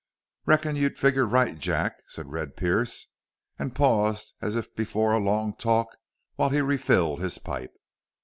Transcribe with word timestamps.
"Reckon 0.47 0.75
you 0.75 0.89
figgered 0.89 1.27
right, 1.31 1.59
Jack," 1.59 2.01
said 2.07 2.31
Red 2.31 2.57
Pearce, 2.57 3.11
and 3.59 3.75
paused 3.75 4.33
as 4.41 4.55
if 4.55 4.75
before 4.75 5.11
a 5.13 5.19
long 5.19 5.55
talk, 5.55 5.95
while 6.37 6.49
he 6.49 6.59
refilled 6.59 7.19
his 7.21 7.37
pipe. 7.37 7.75